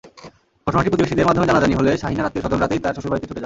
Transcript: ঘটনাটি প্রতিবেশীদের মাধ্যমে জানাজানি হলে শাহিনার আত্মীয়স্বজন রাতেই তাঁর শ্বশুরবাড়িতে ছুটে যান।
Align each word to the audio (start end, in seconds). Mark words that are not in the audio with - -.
ঘটনাটি 0.67 0.89
প্রতিবেশীদের 0.91 1.27
মাধ্যমে 1.27 1.49
জানাজানি 1.49 1.75
হলে 1.79 1.91
শাহিনার 2.01 2.27
আত্মীয়স্বজন 2.27 2.59
রাতেই 2.59 2.81
তাঁর 2.83 2.93
শ্বশুরবাড়িতে 2.95 3.27
ছুটে 3.27 3.35
যান। 3.39 3.39